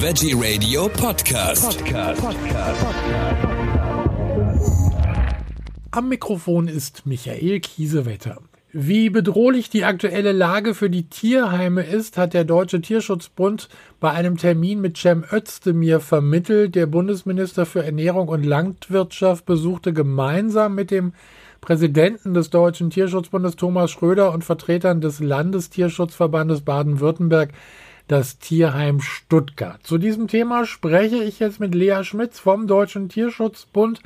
Veggie 0.00 0.32
Radio 0.32 0.88
Podcast. 0.88 1.76
Podcast. 1.76 2.22
Podcast. 2.22 2.86
Am 5.90 6.08
Mikrofon 6.08 6.68
ist 6.68 7.04
Michael 7.04 7.58
Kiesewetter. 7.58 8.38
Wie 8.72 9.10
bedrohlich 9.10 9.70
die 9.70 9.82
aktuelle 9.82 10.30
Lage 10.30 10.74
für 10.74 10.88
die 10.88 11.08
Tierheime 11.08 11.82
ist, 11.82 12.16
hat 12.16 12.32
der 12.32 12.44
Deutsche 12.44 12.80
Tierschutzbund 12.80 13.68
bei 13.98 14.12
einem 14.12 14.36
Termin 14.36 14.80
mit 14.80 14.96
Cem 14.96 15.24
Özdemir 15.32 15.98
vermittelt. 15.98 16.76
Der 16.76 16.86
Bundesminister 16.86 17.66
für 17.66 17.84
Ernährung 17.84 18.28
und 18.28 18.44
Landwirtschaft 18.44 19.46
besuchte 19.46 19.92
gemeinsam 19.92 20.76
mit 20.76 20.92
dem 20.92 21.12
Präsidenten 21.60 22.34
des 22.34 22.50
Deutschen 22.50 22.90
Tierschutzbundes 22.90 23.56
Thomas 23.56 23.90
Schröder 23.90 24.32
und 24.32 24.44
Vertretern 24.44 25.00
des 25.00 25.18
Landestierschutzverbandes 25.18 26.60
Baden-Württemberg 26.60 27.52
das 28.08 28.38
Tierheim 28.38 29.00
Stuttgart. 29.00 29.86
Zu 29.86 29.98
diesem 29.98 30.28
Thema 30.28 30.64
spreche 30.64 31.22
ich 31.22 31.38
jetzt 31.38 31.60
mit 31.60 31.74
Lea 31.74 32.02
Schmitz 32.02 32.38
vom 32.40 32.66
Deutschen 32.66 33.08
Tierschutzbund. 33.08 34.00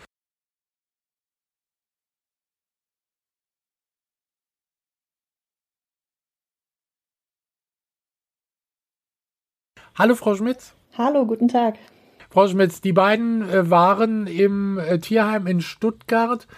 Hallo 9.94 10.14
Frau 10.14 10.34
Schmitz. 10.34 10.74
Hallo, 10.98 11.26
guten 11.26 11.48
Tag. 11.48 11.76
Frau 12.30 12.48
Schmitz, 12.48 12.80
die 12.80 12.94
beiden 12.94 13.48
äh, 13.48 13.70
waren 13.70 14.26
im 14.26 14.78
äh, 14.78 14.98
Tierheim 14.98 15.46
in 15.46 15.60
Stuttgart. 15.60 16.48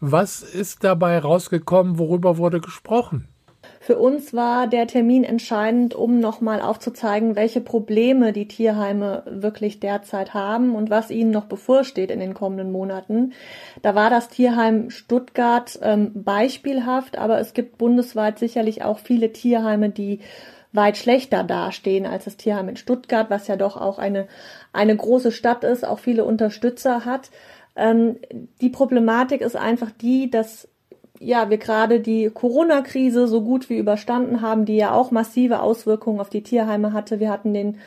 Was 0.00 0.42
ist 0.42 0.82
dabei 0.82 1.18
rausgekommen? 1.18 1.98
Worüber 1.98 2.36
wurde 2.36 2.60
gesprochen? 2.60 3.29
Für 3.90 3.98
uns 3.98 4.32
war 4.32 4.68
der 4.68 4.86
Termin 4.86 5.24
entscheidend, 5.24 5.96
um 5.96 6.20
nochmal 6.20 6.60
aufzuzeigen, 6.60 7.34
welche 7.34 7.60
Probleme 7.60 8.32
die 8.32 8.46
Tierheime 8.46 9.24
wirklich 9.26 9.80
derzeit 9.80 10.32
haben 10.32 10.76
und 10.76 10.90
was 10.90 11.10
ihnen 11.10 11.32
noch 11.32 11.46
bevorsteht 11.46 12.12
in 12.12 12.20
den 12.20 12.32
kommenden 12.32 12.70
Monaten. 12.70 13.32
Da 13.82 13.96
war 13.96 14.08
das 14.08 14.28
Tierheim 14.28 14.90
Stuttgart 14.90 15.76
ähm, 15.82 16.12
beispielhaft, 16.14 17.18
aber 17.18 17.40
es 17.40 17.52
gibt 17.52 17.78
bundesweit 17.78 18.38
sicherlich 18.38 18.84
auch 18.84 19.00
viele 19.00 19.32
Tierheime, 19.32 19.90
die 19.90 20.20
weit 20.72 20.96
schlechter 20.96 21.42
dastehen 21.42 22.06
als 22.06 22.26
das 22.26 22.36
Tierheim 22.36 22.68
in 22.68 22.76
Stuttgart, 22.76 23.28
was 23.28 23.48
ja 23.48 23.56
doch 23.56 23.76
auch 23.76 23.98
eine, 23.98 24.28
eine 24.72 24.94
große 24.94 25.32
Stadt 25.32 25.64
ist, 25.64 25.84
auch 25.84 25.98
viele 25.98 26.24
Unterstützer 26.24 27.04
hat. 27.04 27.32
Ähm, 27.74 28.18
die 28.60 28.70
Problematik 28.70 29.40
ist 29.40 29.56
einfach 29.56 29.90
die, 29.90 30.30
dass 30.30 30.68
ja, 31.20 31.50
wir 31.50 31.58
gerade 31.58 32.00
die 32.00 32.30
Corona-Krise 32.30 33.28
so 33.28 33.42
gut 33.42 33.68
wie 33.68 33.76
überstanden 33.76 34.40
haben, 34.40 34.64
die 34.64 34.76
ja 34.76 34.92
auch 34.92 35.10
massive 35.10 35.60
Auswirkungen 35.60 36.18
auf 36.18 36.30
die 36.30 36.42
Tierheime 36.42 36.94
hatte. 36.94 37.20
Wir 37.20 37.30
hatten 37.30 37.52
den 37.52 37.78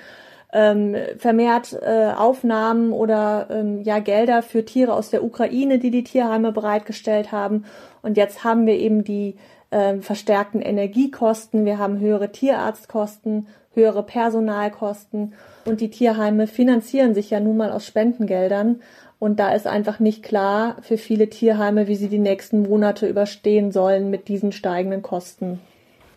ähm, 0.53 0.95
vermehrt 1.17 1.73
äh, 1.81 2.11
Aufnahmen 2.15 2.93
oder 2.93 3.47
ähm, 3.49 3.81
ja 3.81 3.97
Gelder 3.97 4.43
für 4.43 4.63
Tiere 4.63 4.93
aus 4.93 5.09
der 5.09 5.23
Ukraine, 5.23 5.79
die 5.79 5.89
die 5.89 6.03
Tierheime 6.03 6.51
bereitgestellt 6.51 7.31
haben. 7.31 7.65
Und 8.03 8.17
jetzt 8.17 8.43
haben 8.43 8.67
wir 8.67 8.77
eben 8.77 9.03
die 9.03 9.35
äh, 9.71 9.97
verstärkten 9.97 10.61
Energiekosten, 10.61 11.65
wir 11.65 11.79
haben 11.79 11.99
höhere 11.99 12.31
Tierarztkosten, 12.31 13.47
höhere 13.73 14.03
Personalkosten 14.03 15.33
und 15.65 15.81
die 15.81 15.89
Tierheime 15.89 16.45
finanzieren 16.45 17.15
sich 17.15 17.31
ja 17.31 17.39
nun 17.39 17.57
mal 17.57 17.71
aus 17.71 17.87
Spendengeldern. 17.87 18.81
Und 19.19 19.39
da 19.39 19.53
ist 19.53 19.67
einfach 19.67 19.99
nicht 19.99 20.23
klar 20.23 20.77
für 20.81 20.97
viele 20.97 21.29
Tierheime, 21.29 21.87
wie 21.87 21.95
sie 21.95 22.09
die 22.09 22.19
nächsten 22.19 22.63
Monate 22.63 23.07
überstehen 23.07 23.71
sollen 23.71 24.09
mit 24.09 24.27
diesen 24.27 24.51
steigenden 24.51 25.01
Kosten. 25.01 25.59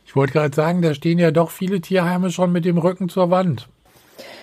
Ich 0.04 0.14
wollte 0.16 0.32
gerade 0.32 0.54
sagen, 0.54 0.82
da 0.82 0.94
stehen 0.94 1.18
ja 1.18 1.30
doch 1.30 1.50
viele 1.50 1.80
Tierheime 1.80 2.30
schon 2.30 2.52
mit 2.52 2.64
dem 2.64 2.78
Rücken 2.78 3.08
zur 3.08 3.30
Wand. 3.30 3.68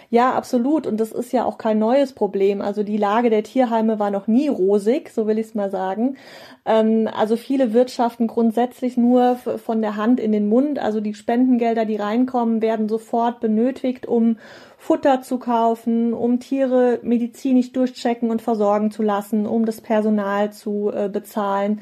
Ja, 0.09 0.33
absolut. 0.33 0.85
Und 0.85 0.99
das 0.99 1.11
ist 1.11 1.33
ja 1.33 1.45
auch 1.45 1.57
kein 1.57 1.79
neues 1.79 2.13
Problem. 2.13 2.61
Also 2.61 2.83
die 2.83 2.97
Lage 2.97 3.29
der 3.29 3.43
Tierheime 3.43 3.99
war 3.99 4.11
noch 4.11 4.27
nie 4.27 4.47
rosig, 4.47 5.09
so 5.09 5.27
will 5.27 5.39
ich 5.39 5.47
es 5.47 5.55
mal 5.55 5.71
sagen. 5.71 6.17
Ähm, 6.65 7.09
also 7.11 7.35
viele 7.35 7.73
wirtschaften 7.73 8.27
grundsätzlich 8.27 8.97
nur 8.97 9.35
von 9.35 9.81
der 9.81 9.95
Hand 9.95 10.19
in 10.19 10.31
den 10.31 10.47
Mund. 10.47 10.79
Also 10.79 11.01
die 11.01 11.13
Spendengelder, 11.13 11.85
die 11.85 11.95
reinkommen, 11.95 12.61
werden 12.61 12.89
sofort 12.89 13.39
benötigt, 13.39 14.05
um 14.05 14.37
Futter 14.77 15.21
zu 15.21 15.39
kaufen, 15.39 16.13
um 16.13 16.39
Tiere 16.39 16.99
medizinisch 17.03 17.71
durchchecken 17.71 18.29
und 18.29 18.41
versorgen 18.41 18.91
zu 18.91 19.01
lassen, 19.01 19.47
um 19.47 19.65
das 19.65 19.81
Personal 19.81 20.51
zu 20.51 20.91
äh, 20.93 21.09
bezahlen. 21.09 21.81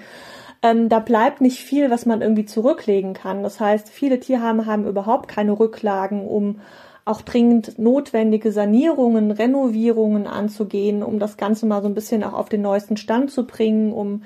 Ähm, 0.63 0.89
da 0.89 0.99
bleibt 0.99 1.41
nicht 1.41 1.59
viel, 1.59 1.89
was 1.89 2.05
man 2.05 2.21
irgendwie 2.21 2.45
zurücklegen 2.45 3.13
kann. 3.13 3.41
Das 3.41 3.59
heißt, 3.59 3.89
viele 3.89 4.19
Tierheime 4.19 4.67
haben 4.67 4.85
überhaupt 4.85 5.27
keine 5.27 5.59
Rücklagen, 5.59 6.27
um 6.27 6.61
auch 7.05 7.21
dringend 7.21 7.79
notwendige 7.79 8.51
Sanierungen, 8.51 9.31
Renovierungen 9.31 10.27
anzugehen, 10.27 11.03
um 11.03 11.19
das 11.19 11.37
Ganze 11.37 11.65
mal 11.65 11.81
so 11.81 11.87
ein 11.87 11.95
bisschen 11.95 12.23
auch 12.23 12.33
auf 12.33 12.49
den 12.49 12.61
neuesten 12.61 12.97
Stand 12.97 13.31
zu 13.31 13.45
bringen, 13.47 13.91
um 13.91 14.23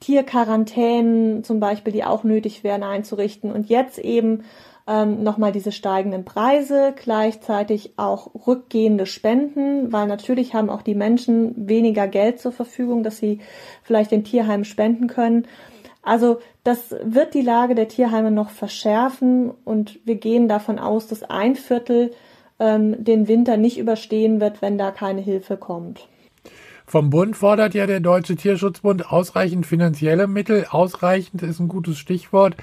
Tierquarantänen 0.00 1.44
zum 1.44 1.60
Beispiel, 1.60 1.92
die 1.92 2.04
auch 2.04 2.24
nötig 2.24 2.64
wären, 2.64 2.82
einzurichten. 2.82 3.52
Und 3.52 3.68
jetzt 3.68 3.98
eben 3.98 4.42
ähm, 4.86 5.22
nochmal 5.22 5.52
diese 5.52 5.72
steigenden 5.72 6.24
Preise, 6.24 6.92
gleichzeitig 6.96 7.94
auch 7.96 8.30
rückgehende 8.46 9.06
Spenden, 9.06 9.92
weil 9.92 10.06
natürlich 10.06 10.54
haben 10.54 10.70
auch 10.70 10.82
die 10.82 10.96
Menschen 10.96 11.68
weniger 11.68 12.08
Geld 12.08 12.40
zur 12.40 12.52
Verfügung, 12.52 13.02
dass 13.02 13.18
sie 13.18 13.40
vielleicht 13.82 14.10
den 14.10 14.24
Tierheimen 14.24 14.64
spenden 14.64 15.06
können. 15.06 15.46
Also 16.02 16.40
das 16.64 16.94
wird 17.04 17.34
die 17.34 17.42
Lage 17.42 17.74
der 17.74 17.88
Tierheime 17.88 18.30
noch 18.30 18.50
verschärfen 18.50 19.52
und 19.64 20.00
wir 20.04 20.16
gehen 20.16 20.48
davon 20.48 20.78
aus, 20.78 21.06
dass 21.06 21.22
ein 21.22 21.54
Viertel 21.54 22.10
ähm, 22.58 23.02
den 23.04 23.28
Winter 23.28 23.56
nicht 23.56 23.78
überstehen 23.78 24.40
wird, 24.40 24.62
wenn 24.62 24.78
da 24.78 24.90
keine 24.90 25.20
Hilfe 25.20 25.56
kommt. 25.56 26.08
Vom 26.86 27.10
Bund 27.10 27.36
fordert 27.36 27.74
ja 27.74 27.86
der 27.86 28.00
Deutsche 28.00 28.36
Tierschutzbund 28.36 29.10
ausreichend 29.10 29.64
finanzielle 29.64 30.26
Mittel. 30.26 30.66
Ausreichend 30.68 31.42
ist 31.42 31.60
ein 31.60 31.68
gutes 31.68 31.98
Stichwort. 31.98 32.56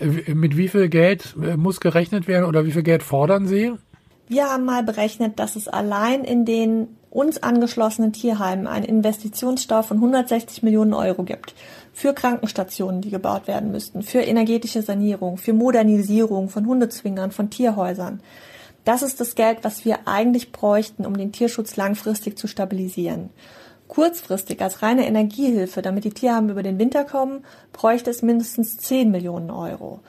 Äh, 0.00 0.34
mit 0.34 0.56
wie 0.56 0.68
viel 0.68 0.88
Geld 0.88 1.36
äh, 1.42 1.56
muss 1.56 1.80
gerechnet 1.80 2.26
werden 2.26 2.44
oder 2.44 2.66
wie 2.66 2.72
viel 2.72 2.82
Geld 2.82 3.02
fordern 3.02 3.46
Sie? 3.46 3.72
Wir 4.26 4.50
haben 4.50 4.64
mal 4.64 4.82
berechnet, 4.82 5.38
dass 5.38 5.56
es 5.56 5.68
allein 5.68 6.24
in 6.24 6.44
den 6.44 6.88
uns 7.10 7.42
angeschlossenen 7.42 8.12
Tierheimen 8.12 8.66
einen 8.66 8.84
Investitionsstau 8.84 9.82
von 9.82 9.98
160 9.98 10.62
Millionen 10.62 10.94
Euro 10.94 11.22
gibt. 11.22 11.54
Für 11.92 12.12
Krankenstationen, 12.12 13.02
die 13.02 13.10
gebaut 13.10 13.46
werden 13.46 13.70
müssten, 13.70 14.02
für 14.02 14.20
energetische 14.20 14.82
Sanierung, 14.82 15.36
für 15.36 15.52
Modernisierung 15.52 16.48
von 16.48 16.66
Hundezwingern, 16.66 17.30
von 17.30 17.50
Tierhäusern. 17.50 18.20
Das 18.84 19.02
ist 19.02 19.20
das 19.20 19.36
Geld, 19.36 19.58
was 19.62 19.84
wir 19.84 20.08
eigentlich 20.08 20.50
bräuchten, 20.50 21.06
um 21.06 21.16
den 21.16 21.30
Tierschutz 21.30 21.76
langfristig 21.76 22.36
zu 22.36 22.48
stabilisieren. 22.48 23.30
Kurzfristig 23.86 24.60
als 24.60 24.82
reine 24.82 25.06
Energiehilfe, 25.06 25.82
damit 25.82 26.04
die 26.04 26.10
Tierheime 26.10 26.50
über 26.50 26.62
den 26.62 26.78
Winter 26.78 27.04
kommen, 27.04 27.44
bräuchte 27.72 28.10
es 28.10 28.22
mindestens 28.22 28.76
10 28.78 29.10
Millionen 29.10 29.50
Euro. 29.50 30.00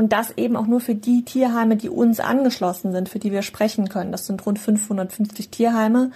Und 0.00 0.14
das 0.14 0.30
eben 0.38 0.56
auch 0.56 0.66
nur 0.66 0.80
für 0.80 0.94
die 0.94 1.26
Tierheime, 1.26 1.76
die 1.76 1.90
uns 1.90 2.20
angeschlossen 2.20 2.90
sind, 2.90 3.10
für 3.10 3.18
die 3.18 3.32
wir 3.32 3.42
sprechen 3.42 3.90
können. 3.90 4.12
Das 4.12 4.24
sind 4.24 4.46
rund 4.46 4.58
550 4.58 5.50
Tierheime. 5.50 6.10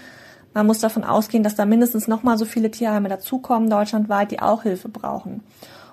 Man 0.54 0.66
muss 0.66 0.78
davon 0.78 1.04
ausgehen, 1.04 1.42
dass 1.44 1.54
da 1.54 1.66
mindestens 1.66 2.08
nochmal 2.08 2.38
so 2.38 2.46
viele 2.46 2.70
Tierheime 2.70 3.10
dazukommen, 3.10 3.68
deutschlandweit, 3.68 4.30
die 4.30 4.40
auch 4.40 4.62
Hilfe 4.62 4.88
brauchen. 4.88 5.42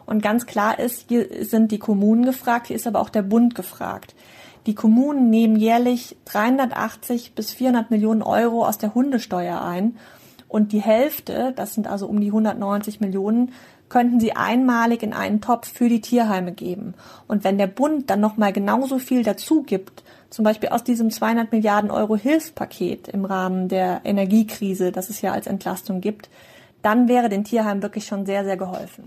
Und 0.05 0.23
ganz 0.23 0.45
klar 0.45 0.79
ist, 0.79 1.09
hier 1.09 1.43
sind 1.43 1.73
die 1.73 1.79
Kommunen 1.79 2.23
gefragt, 2.23 2.67
hier 2.67 2.77
ist 2.77 2.87
aber 2.87 3.01
auch 3.01 3.09
der 3.09 3.23
Bund 3.23 3.55
gefragt. 3.55 4.15
Die 4.67 4.73
Kommunen 4.73 5.29
nehmen 5.29 5.57
jährlich 5.57 6.15
380 6.23 7.35
bis 7.35 7.51
400 7.51 7.91
Millionen 7.91 8.21
Euro 8.21 8.65
aus 8.65 8.77
der 8.77 8.95
Hundesteuer 8.95 9.61
ein 9.61 9.97
und 10.47 10.71
die 10.71 10.81
Hälfte, 10.81 11.51
das 11.57 11.73
sind 11.73 11.87
also 11.87 12.07
um 12.07 12.21
die 12.21 12.27
190 12.27 13.01
Millionen, 13.01 13.51
könnten 13.91 14.21
sie 14.21 14.37
einmalig 14.37 15.03
in 15.03 15.11
einen 15.11 15.41
Topf 15.41 15.67
für 15.67 15.89
die 15.89 15.99
Tierheime 15.99 16.53
geben. 16.53 16.93
Und 17.27 17.43
wenn 17.43 17.57
der 17.57 17.67
Bund 17.67 18.09
dann 18.09 18.21
nochmal 18.21 18.53
genauso 18.53 18.99
viel 18.99 19.21
dazu 19.21 19.63
gibt, 19.63 20.03
zum 20.29 20.45
Beispiel 20.45 20.69
aus 20.69 20.85
diesem 20.85 21.11
200 21.11 21.51
Milliarden 21.51 21.91
Euro 21.91 22.15
Hilfspaket 22.15 23.09
im 23.09 23.25
Rahmen 23.25 23.67
der 23.67 23.99
Energiekrise, 24.05 24.93
das 24.93 25.09
es 25.09 25.21
ja 25.21 25.33
als 25.33 25.45
Entlastung 25.45 25.99
gibt, 25.99 26.29
dann 26.81 27.09
wäre 27.09 27.27
den 27.27 27.43
Tierheimen 27.43 27.83
wirklich 27.83 28.05
schon 28.05 28.25
sehr, 28.25 28.45
sehr 28.45 28.55
geholfen. 28.55 29.03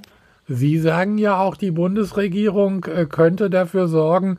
Sie 0.48 0.78
sagen 0.78 1.16
ja 1.16 1.40
auch, 1.40 1.56
die 1.56 1.70
Bundesregierung 1.70 2.84
äh, 2.84 3.06
könnte 3.06 3.48
dafür 3.48 3.88
sorgen, 3.88 4.36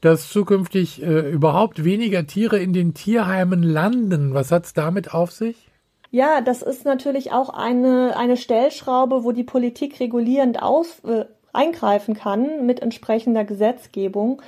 dass 0.00 0.30
zukünftig 0.30 1.02
äh, 1.02 1.30
überhaupt 1.30 1.84
weniger 1.84 2.26
Tiere 2.26 2.58
in 2.58 2.72
den 2.72 2.94
Tierheimen 2.94 3.62
landen. 3.62 4.32
Was 4.32 4.52
hat 4.52 4.64
es 4.64 4.72
damit 4.72 5.12
auf 5.12 5.32
sich? 5.32 5.68
Ja, 6.14 6.42
das 6.42 6.60
ist 6.60 6.84
natürlich 6.84 7.32
auch 7.32 7.48
eine, 7.48 8.14
eine 8.18 8.36
Stellschraube, 8.36 9.24
wo 9.24 9.32
die 9.32 9.44
Politik 9.44 9.98
regulierend 9.98 10.62
aus, 10.62 11.00
äh, 11.04 11.24
eingreifen 11.54 12.14
kann 12.14 12.66
mit 12.66 12.80
entsprechender 12.80 13.44
Gesetzgebung. 13.44 14.42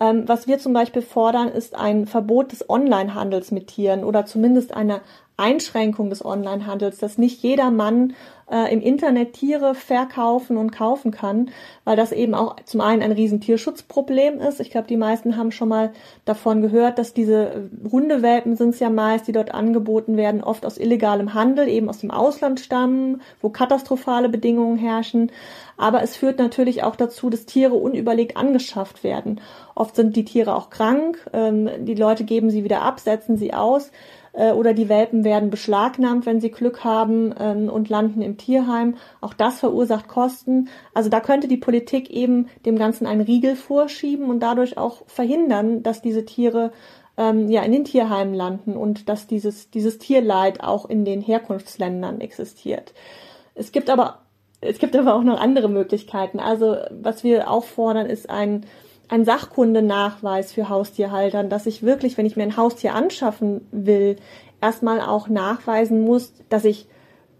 Ähm, 0.00 0.26
was 0.26 0.46
wir 0.46 0.58
zum 0.58 0.72
Beispiel 0.72 1.02
fordern, 1.02 1.48
ist 1.48 1.74
ein 1.74 2.06
Verbot 2.06 2.52
des 2.52 2.70
Onlinehandels 2.70 3.50
mit 3.50 3.66
Tieren 3.66 4.02
oder 4.02 4.24
zumindest 4.24 4.72
eine 4.74 5.02
Einschränkung 5.40 6.10
des 6.10 6.24
Onlinehandels, 6.24 6.98
dass 6.98 7.18
nicht 7.18 7.42
jeder 7.42 7.70
Mann 7.70 8.14
äh, 8.50 8.72
im 8.72 8.80
Internet 8.80 9.34
Tiere 9.34 9.74
verkaufen 9.74 10.56
und 10.56 10.72
kaufen 10.72 11.12
kann, 11.12 11.50
weil 11.84 11.96
das 11.96 12.12
eben 12.12 12.34
auch 12.34 12.56
zum 12.64 12.80
einen 12.80 13.02
ein 13.02 13.12
riesen 13.12 13.40
Tierschutzproblem 13.40 14.40
ist. 14.40 14.60
Ich 14.60 14.70
glaube, 14.70 14.88
die 14.88 14.96
meisten 14.96 15.36
haben 15.36 15.52
schon 15.52 15.68
mal 15.68 15.92
davon 16.24 16.60
gehört, 16.60 16.98
dass 16.98 17.14
diese 17.14 17.70
Hundewelpen 17.90 18.56
sind 18.56 18.70
es 18.70 18.80
ja 18.80 18.90
meist, 18.90 19.28
die 19.28 19.32
dort 19.32 19.54
angeboten 19.54 20.16
werden, 20.16 20.42
oft 20.42 20.66
aus 20.66 20.78
illegalem 20.78 21.32
Handel, 21.34 21.68
eben 21.68 21.88
aus 21.88 21.98
dem 21.98 22.10
Ausland 22.10 22.60
stammen, 22.60 23.22
wo 23.40 23.50
katastrophale 23.50 24.28
Bedingungen 24.28 24.76
herrschen. 24.76 25.30
Aber 25.76 26.02
es 26.02 26.16
führt 26.16 26.38
natürlich 26.38 26.82
auch 26.82 26.96
dazu, 26.96 27.30
dass 27.30 27.46
Tiere 27.46 27.74
unüberlegt 27.74 28.36
angeschafft 28.36 29.02
werden. 29.04 29.40
Oft 29.74 29.96
sind 29.96 30.14
die 30.16 30.24
Tiere 30.24 30.54
auch 30.54 30.68
krank, 30.68 31.18
ähm, 31.32 31.70
die 31.80 31.94
Leute 31.94 32.24
geben 32.24 32.50
sie 32.50 32.64
wieder 32.64 32.82
ab, 32.82 33.00
setzen 33.00 33.38
sie 33.38 33.54
aus 33.54 33.90
äh, 34.32 34.52
oder 34.52 34.74
die 34.74 34.88
Welpen 34.88 35.24
werden 35.24 35.50
beschlagnahmt, 35.50 36.26
wenn 36.26 36.40
sie 36.40 36.50
Glück 36.50 36.84
haben 36.84 37.34
ähm, 37.38 37.68
und 37.68 37.88
landen 37.88 38.22
im 38.22 38.36
Tierheim. 38.36 38.96
Auch 39.20 39.34
das 39.34 39.60
verursacht 39.60 40.08
Kosten. 40.08 40.68
Also 40.94 41.10
da 41.10 41.20
könnte 41.20 41.48
die 41.48 41.56
Politik 41.56 42.10
eben 42.10 42.48
dem 42.64 42.78
Ganzen 42.78 43.06
einen 43.06 43.20
Riegel 43.20 43.56
vorschieben 43.56 44.30
und 44.30 44.40
dadurch 44.40 44.78
auch 44.78 45.02
verhindern, 45.06 45.82
dass 45.82 46.02
diese 46.02 46.24
Tiere 46.24 46.72
ähm, 47.16 47.48
ja 47.48 47.62
in 47.62 47.72
den 47.72 47.84
Tierheimen 47.84 48.34
landen 48.34 48.76
und 48.76 49.08
dass 49.08 49.26
dieses, 49.26 49.70
dieses 49.70 49.98
Tierleid 49.98 50.62
auch 50.62 50.88
in 50.88 51.04
den 51.04 51.20
Herkunftsländern 51.20 52.20
existiert. 52.20 52.94
Es 53.54 53.72
gibt 53.72 53.90
aber 53.90 54.20
es 54.62 54.78
gibt 54.78 54.94
aber 54.94 55.14
auch 55.14 55.22
noch 55.22 55.40
andere 55.40 55.68
Möglichkeiten. 55.68 56.38
Also 56.38 56.76
was 56.90 57.24
wir 57.24 57.50
auch 57.50 57.64
fordern, 57.64 58.06
ist 58.06 58.28
ein 58.28 58.66
ein 59.10 59.24
Sachkundenachweis 59.24 60.52
für 60.52 60.68
Haustierhaltern, 60.68 61.50
dass 61.50 61.66
ich 61.66 61.82
wirklich, 61.82 62.16
wenn 62.16 62.26
ich 62.26 62.36
mir 62.36 62.44
ein 62.44 62.56
Haustier 62.56 62.94
anschaffen 62.94 63.66
will, 63.72 64.16
erstmal 64.60 65.00
auch 65.00 65.28
nachweisen 65.28 66.02
muss, 66.02 66.32
dass 66.48 66.64
ich 66.64 66.86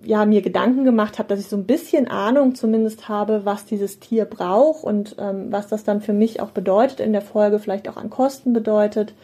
ja 0.02 0.24
mir 0.24 0.42
Gedanken 0.42 0.84
gemacht 0.84 1.18
habe, 1.18 1.28
dass 1.28 1.38
ich 1.38 1.46
so 1.46 1.56
ein 1.56 1.66
bisschen 1.66 2.08
Ahnung 2.08 2.56
zumindest 2.56 3.08
habe, 3.08 3.44
was 3.44 3.66
dieses 3.66 4.00
Tier 4.00 4.24
braucht 4.24 4.82
und 4.82 5.14
ähm, 5.18 5.52
was 5.52 5.68
das 5.68 5.84
dann 5.84 6.00
für 6.00 6.12
mich 6.12 6.40
auch 6.40 6.50
bedeutet 6.50 6.98
in 6.98 7.12
der 7.12 7.22
Folge, 7.22 7.60
vielleicht 7.60 7.88
auch 7.88 7.96
an 7.96 8.10
Kosten 8.10 8.52
bedeutet. 8.52 9.14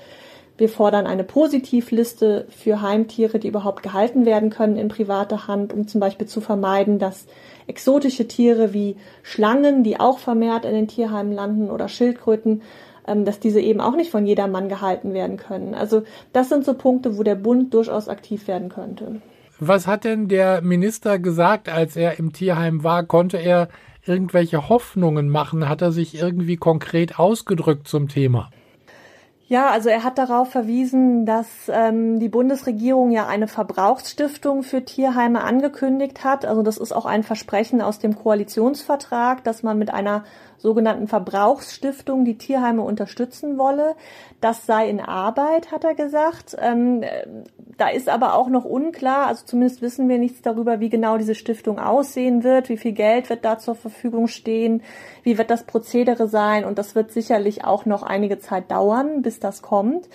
Wir 0.59 0.69
fordern 0.71 1.07
eine 1.07 1.25
Positivliste 1.25 2.47
für 2.49 2.81
Heimtiere, 2.81 3.39
die 3.39 3.49
überhaupt 3.49 3.83
gehalten 3.83 4.25
werden 4.25 4.49
können 4.49 4.77
in 4.77 4.89
privater 4.89 5.47
Hand, 5.47 5.73
um 5.73 5.87
zum 5.87 6.01
Beispiel 6.01 6.27
zu 6.27 6.41
vermeiden, 6.41 6.99
dass 6.99 7.27
exotische 7.67 8.27
Tiere 8.27 8.73
wie 8.73 8.97
Schlangen, 9.23 9.85
die 9.85 10.01
auch 10.01 10.19
vermehrt 10.19 10.65
in 10.65 10.73
den 10.73 10.89
Tierheimen 10.89 11.33
landen 11.33 11.71
oder 11.71 11.89
Schildkröten, 11.89 12.63
ähm, 13.07 13.25
dass 13.25 13.39
diese 13.39 13.61
eben 13.61 13.81
auch 13.81 13.97
nicht 13.97 14.11
von 14.11 14.27
jedermann 14.27 14.69
gehalten 14.69 15.13
werden 15.13 15.37
können. 15.37 15.75
Also 15.75 16.03
das 16.33 16.49
sind 16.49 16.65
so 16.65 16.73
Punkte, 16.75 17.19
wo 17.19 17.23
der 17.23 17.35
Bund 17.35 17.75
durchaus 17.75 18.09
aktiv 18.09 18.49
werden 18.49 18.71
könnte. 18.71 19.21
Was 19.59 19.87
hat 19.87 20.05
denn 20.05 20.29
der 20.29 20.63
Minister 20.63 21.19
gesagt, 21.19 21.69
als 21.69 21.97
er 21.97 22.19
im 22.19 22.33
Tierheim 22.33 22.83
war? 22.83 23.05
Konnte 23.05 23.39
er 23.39 23.69
irgendwelche 24.05 24.69
Hoffnungen 24.69 25.29
machen? 25.29 25.69
Hat 25.69 25.83
er 25.83 25.93
sich 25.93 26.15
irgendwie 26.15 26.57
konkret 26.57 27.19
ausgedrückt 27.19 27.89
zum 27.89 28.09
Thema? 28.09 28.51
Ja, 29.49 29.71
also 29.71 29.89
er 29.89 30.03
hat 30.03 30.19
darauf 30.19 30.51
verwiesen, 30.51 31.25
dass 31.25 31.47
ähm, 31.69 32.19
die 32.19 32.29
Bundesregierung 32.29 33.13
ja 33.13 33.29
eine 33.29 33.47
Verbrauchsstiftung 33.47 34.65
für 34.65 34.85
Tierheime 34.85 35.45
angekündigt 35.45 36.25
hat. 36.25 36.45
Also 36.45 36.65
das 36.65 36.79
ist 36.79 36.91
auch 36.91 37.07
ein 37.07 37.23
Versprechen 37.23 37.81
aus 37.81 38.01
dem 38.01 38.17
Koalitionsvertrag, 38.17 39.45
dass 39.45 39.63
man 39.63 39.79
mit 39.79 39.95
einer 39.95 40.25
sogenannten 40.59 41.07
Verbrauchsstiftung 41.07 42.25
die 42.25 42.39
Tierheime 42.39 42.83
unterstützen 42.83 43.57
wolle. 43.57 43.95
Das 44.41 44.67
sei 44.67 44.89
in 44.89 45.01
Arbeit, 45.01 45.71
hat 45.71 45.85
er 45.85 45.95
gesagt. 45.95 46.57
Ähm, 46.59 47.05
da 47.77 47.89
ist 47.89 48.09
aber 48.09 48.35
auch 48.35 48.49
noch 48.49 48.65
unklar, 48.65 49.27
also 49.27 49.45
zumindest 49.45 49.83
wissen 49.83 50.09
wir 50.09 50.19
nichts 50.19 50.41
darüber, 50.41 50.81
wie 50.81 50.89
genau 50.89 51.19
diese 51.19 51.35
Stiftung 51.35 51.79
aussehen 51.79 52.43
wird, 52.43 52.69
wie 52.69 52.79
viel 52.79 52.93
Geld 52.93 53.29
wird 53.29 53.45
da 53.45 53.59
zur 53.59 53.75
Verfügung 53.75 54.29
stehen, 54.29 54.83
wie 55.23 55.37
wird 55.37 55.51
das 55.51 55.65
Prozedere 55.65 56.27
sein 56.27 56.65
und 56.65 56.79
das 56.79 56.95
wird 56.95 57.13
sicherlich 57.13 57.65
auch 57.65 57.85
noch 57.85 58.03
einige 58.03 58.39
Zeit 58.39 58.71
dauern, 58.71 59.21
bis 59.21 59.36
das 59.41 59.63
kommt. 59.63 60.09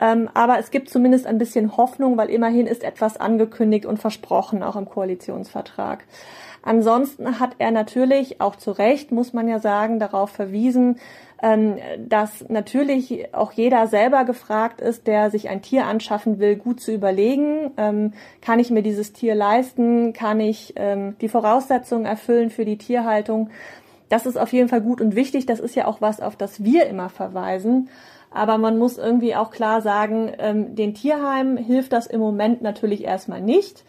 Ähm, 0.00 0.28
aber 0.34 0.58
es 0.58 0.70
gibt 0.70 0.90
zumindest 0.90 1.26
ein 1.26 1.38
bisschen 1.38 1.76
Hoffnung, 1.76 2.16
weil 2.16 2.30
immerhin 2.30 2.66
ist 2.66 2.82
etwas 2.82 3.16
angekündigt 3.16 3.86
und 3.86 3.98
versprochen, 3.98 4.62
auch 4.62 4.76
im 4.76 4.86
Koalitionsvertrag. 4.86 6.04
Ansonsten 6.62 7.38
hat 7.40 7.56
er 7.58 7.70
natürlich, 7.70 8.40
auch 8.40 8.56
zu 8.56 8.72
Recht, 8.72 9.12
muss 9.12 9.32
man 9.34 9.48
ja 9.48 9.58
sagen, 9.58 9.98
darauf 9.98 10.30
verwiesen, 10.30 10.98
ähm, 11.42 11.76
dass 11.98 12.48
natürlich 12.48 13.34
auch 13.34 13.52
jeder 13.52 13.86
selber 13.86 14.24
gefragt 14.24 14.80
ist, 14.80 15.06
der 15.06 15.30
sich 15.30 15.50
ein 15.50 15.60
Tier 15.60 15.84
anschaffen 15.84 16.38
will, 16.38 16.56
gut 16.56 16.80
zu 16.80 16.90
überlegen, 16.90 17.72
ähm, 17.76 18.14
kann 18.40 18.60
ich 18.60 18.70
mir 18.70 18.82
dieses 18.82 19.12
Tier 19.12 19.34
leisten, 19.34 20.14
kann 20.14 20.40
ich 20.40 20.72
ähm, 20.76 21.16
die 21.20 21.28
Voraussetzungen 21.28 22.06
erfüllen 22.06 22.48
für 22.48 22.64
die 22.64 22.78
Tierhaltung. 22.78 23.50
Das 24.08 24.24
ist 24.24 24.38
auf 24.38 24.52
jeden 24.52 24.70
Fall 24.70 24.80
gut 24.80 25.02
und 25.02 25.16
wichtig. 25.16 25.44
Das 25.44 25.60
ist 25.60 25.74
ja 25.74 25.86
auch 25.86 26.00
was, 26.00 26.20
auf 26.20 26.36
das 26.36 26.64
wir 26.64 26.86
immer 26.86 27.10
verweisen. 27.10 27.90
Aber 28.34 28.58
man 28.58 28.78
muss 28.78 28.98
irgendwie 28.98 29.36
auch 29.36 29.52
klar 29.52 29.80
sagen, 29.80 30.32
den 30.74 30.92
Tierheimen 30.92 31.56
hilft 31.56 31.92
das 31.92 32.06
im 32.08 32.20
Moment 32.20 32.62
natürlich 32.62 33.04
erstmal 33.04 33.40
nicht. 33.40 33.84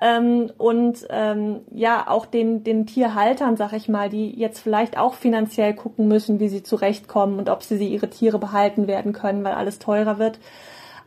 Ähm, 0.00 0.50
und 0.56 1.06
ähm, 1.10 1.60
ja, 1.72 2.08
auch 2.08 2.24
den, 2.24 2.64
den 2.64 2.86
Tierhaltern, 2.86 3.56
sag 3.56 3.74
ich 3.74 3.88
mal, 3.88 4.08
die 4.08 4.30
jetzt 4.30 4.60
vielleicht 4.60 4.96
auch 4.96 5.12
finanziell 5.14 5.74
gucken 5.74 6.08
müssen, 6.08 6.40
wie 6.40 6.48
sie 6.48 6.62
zurechtkommen 6.62 7.38
und 7.38 7.50
ob 7.50 7.62
sie, 7.62 7.76
sie 7.76 7.88
ihre 7.88 8.08
Tiere 8.08 8.38
behalten 8.38 8.86
werden 8.86 9.12
können, 9.12 9.44
weil 9.44 9.52
alles 9.52 9.78
teurer 9.78 10.18
wird. 10.18 10.38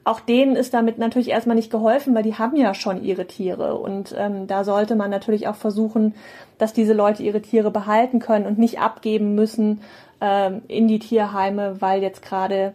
Auch 0.06 0.20
denen 0.20 0.56
ist 0.56 0.74
damit 0.74 1.00
natürlich 1.00 1.30
erstmal 1.30 1.56
nicht 1.56 1.72
geholfen, 1.72 2.14
weil 2.14 2.24
die 2.24 2.36
haben 2.36 2.56
ja 2.56 2.74
schon 2.76 3.04
ihre 3.04 3.26
Tiere. 3.26 3.80
Und 3.80 4.14
ähm, 4.16 4.46
da 4.48 4.64
sollte 4.64 4.96
man 4.96 5.10
natürlich 5.10 5.48
auch 5.48 5.56
versuchen, 5.56 6.14
dass 6.60 6.74
diese 6.74 6.94
Leute 6.94 7.24
ihre 7.24 7.42
Tiere 7.42 7.72
behalten 7.72 8.20
können 8.20 8.46
und 8.46 8.60
nicht 8.60 8.80
abgeben 8.80 9.34
müssen 9.34 9.82
ähm, 10.24 10.62
in 10.70 10.88
die 10.88 11.00
Tierheime, 11.00 11.82
weil 11.82 12.02
jetzt 12.02 12.22
gerade 12.22 12.74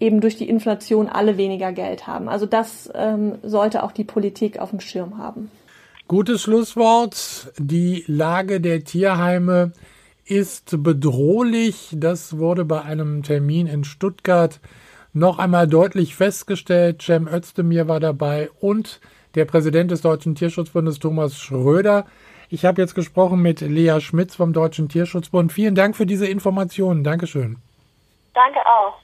eben 0.00 0.20
durch 0.20 0.36
die 0.36 0.48
Inflation 0.48 1.08
alle 1.08 1.36
weniger 1.36 1.72
Geld 1.72 2.08
haben. 2.08 2.28
Also 2.28 2.44
das 2.44 2.90
ähm, 2.92 3.36
sollte 3.44 3.84
auch 3.84 3.92
die 3.92 4.04
Politik 4.04 4.58
auf 4.58 4.70
dem 4.70 4.80
Schirm 4.80 5.16
haben. 5.16 5.50
Gutes 6.08 6.42
Schlusswort. 6.42 7.52
Die 7.56 8.02
Lage 8.08 8.60
der 8.60 8.82
Tierheime 8.82 9.72
ist 10.24 10.82
bedrohlich. 10.82 11.90
Das 11.92 12.36
wurde 12.38 12.64
bei 12.64 12.82
einem 12.82 13.22
Termin 13.22 13.68
in 13.68 13.84
Stuttgart 13.84 14.58
noch 15.12 15.38
einmal 15.38 15.68
deutlich 15.68 16.16
festgestellt. 16.16 17.02
Cem 17.02 17.28
Özdemir 17.28 17.86
war 17.86 18.00
dabei 18.00 18.50
und 18.60 19.00
der 19.36 19.44
Präsident 19.44 19.90
des 19.90 20.00
Deutschen 20.00 20.34
Tierschutzbundes 20.34 20.98
Thomas 20.98 21.38
Schröder. 21.38 22.06
Ich 22.50 22.64
habe 22.64 22.80
jetzt 22.80 22.94
gesprochen 22.94 23.42
mit 23.42 23.60
Lea 23.60 24.00
Schmitz 24.00 24.34
vom 24.34 24.52
Deutschen 24.52 24.88
Tierschutzbund. 24.88 25.52
Vielen 25.52 25.74
Dank 25.74 25.96
für 25.96 26.06
diese 26.06 26.26
Informationen. 26.26 27.04
Dankeschön. 27.04 27.58
Danke 28.32 28.60
auch. 28.60 28.94